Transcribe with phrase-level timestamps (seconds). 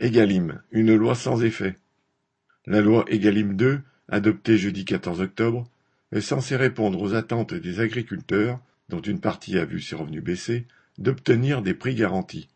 [0.00, 1.78] Egalim, une loi sans effet.
[2.66, 5.70] La loi Egalim 2, adoptée jeudi 14 octobre,
[6.10, 10.66] est censée répondre aux attentes des agriculteurs, dont une partie a vu ses revenus baisser,
[10.98, 12.48] d'obtenir des prix garantis.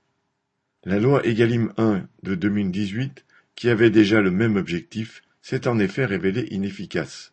[0.85, 3.24] La loi Egalim 1 de 2018,
[3.55, 7.33] qui avait déjà le même objectif, s'est en effet révélée inefficace.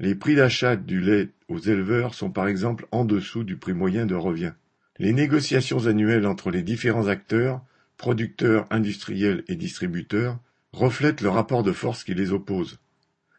[0.00, 4.04] Les prix d'achat du lait aux éleveurs sont par exemple en dessous du prix moyen
[4.04, 4.52] de revient.
[4.98, 7.62] Les négociations annuelles entre les différents acteurs,
[8.02, 10.40] producteurs, industriels et distributeurs,
[10.72, 12.80] reflètent le rapport de force qui les oppose.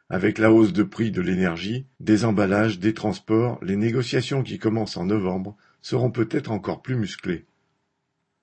[0.08, 4.96] Avec la hausse de prix de l'énergie, des emballages, des transports, les négociations qui commencent
[4.96, 7.46] en novembre seront peut-être encore plus musclées.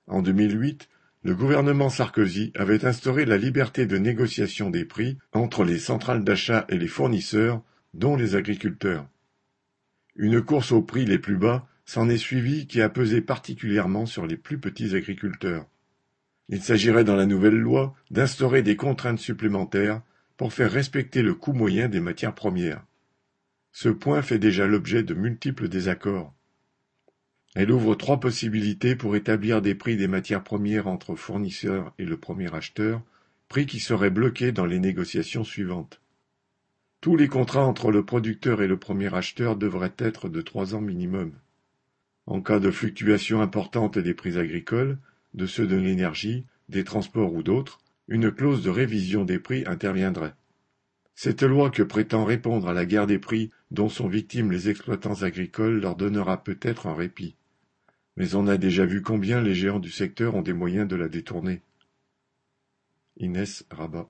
[0.09, 0.91] En 2008,
[1.23, 6.67] le gouvernement Sarkozy avait instauré la liberté de négociation des prix entre les centrales d'achat
[6.69, 7.63] et les fournisseurs
[7.95, 9.09] dont les agriculteurs.
[10.17, 14.27] Une course aux prix les plus bas s'en est suivie qui a pesé particulièrement sur
[14.27, 15.65] les plus petits agriculteurs.
[16.53, 20.03] Il s'agirait dans la nouvelle loi d'instaurer des contraintes supplémentaires
[20.37, 22.85] pour faire respecter le coût moyen des matières premières.
[23.71, 26.35] Ce point fait déjà l'objet de multiples désaccords.
[27.55, 32.17] Elle ouvre trois possibilités pour établir des prix des matières premières entre fournisseurs et le
[32.17, 33.01] premier acheteur,
[33.49, 36.01] prix qui seraient bloqués dans les négociations suivantes.
[37.01, 40.81] Tous les contrats entre le producteur et le premier acheteur devraient être de trois ans
[40.81, 41.33] minimum.
[42.27, 44.99] En cas de fluctuation importante des prix agricoles,
[45.35, 50.35] de ceux de l'énergie, des transports ou d'autres, une clause de révision des prix interviendrait.
[51.15, 55.23] Cette loi que prétend répondre à la guerre des prix dont sont victimes les exploitants
[55.23, 57.37] agricoles leur donnera peut-être un répit.
[58.17, 61.09] Mais on a déjà vu combien les géants du secteur ont des moyens de la
[61.09, 61.61] détourner.
[63.19, 64.09] Inès Rabat